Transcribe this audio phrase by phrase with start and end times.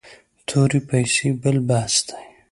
[0.47, 2.21] تورې پیسې بل بحث دی.